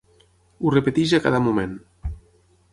Ho 0.63 0.71
repeteix 0.75 1.13
a 1.17 1.21
cada 1.27 1.43
moment. 1.51 1.79